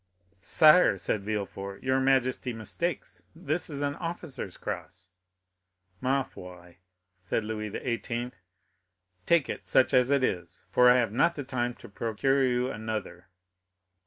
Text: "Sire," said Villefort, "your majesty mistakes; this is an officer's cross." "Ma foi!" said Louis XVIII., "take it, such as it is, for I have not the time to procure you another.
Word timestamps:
"Sire," 0.39 0.97
said 0.97 1.21
Villefort, 1.21 1.83
"your 1.83 1.99
majesty 1.99 2.53
mistakes; 2.53 3.21
this 3.35 3.69
is 3.69 3.81
an 3.81 3.93
officer's 3.97 4.57
cross." 4.57 5.11
"Ma 5.99 6.23
foi!" 6.23 6.79
said 7.19 7.43
Louis 7.43 7.69
XVIII., 7.69 8.31
"take 9.27 9.47
it, 9.47 9.67
such 9.67 9.93
as 9.93 10.09
it 10.09 10.23
is, 10.23 10.65
for 10.71 10.89
I 10.89 10.95
have 10.95 11.11
not 11.11 11.35
the 11.35 11.43
time 11.43 11.75
to 11.75 11.87
procure 11.87 12.43
you 12.43 12.71
another. 12.71 13.27